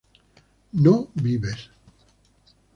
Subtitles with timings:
[0.83, 1.69] no vives